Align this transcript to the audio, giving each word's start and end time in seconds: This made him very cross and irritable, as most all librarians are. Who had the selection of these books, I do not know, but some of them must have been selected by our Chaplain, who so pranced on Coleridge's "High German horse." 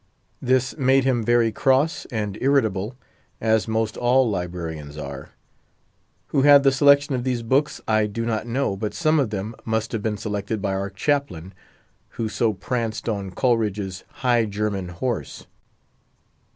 This 0.41 0.75
made 0.79 1.03
him 1.03 1.23
very 1.23 1.51
cross 1.51 2.05
and 2.05 2.35
irritable, 2.41 2.95
as 3.39 3.67
most 3.67 3.97
all 3.97 4.27
librarians 4.27 4.97
are. 4.97 5.29
Who 6.29 6.41
had 6.41 6.63
the 6.63 6.71
selection 6.71 7.13
of 7.13 7.23
these 7.23 7.43
books, 7.43 7.79
I 7.87 8.07
do 8.07 8.25
not 8.25 8.47
know, 8.47 8.75
but 8.75 8.95
some 8.95 9.19
of 9.19 9.29
them 9.29 9.53
must 9.63 9.91
have 9.91 10.01
been 10.01 10.17
selected 10.17 10.59
by 10.59 10.73
our 10.73 10.89
Chaplain, 10.89 11.53
who 12.17 12.29
so 12.29 12.51
pranced 12.51 13.07
on 13.07 13.29
Coleridge's 13.29 14.03
"High 14.09 14.45
German 14.45 14.87
horse." 14.89 15.45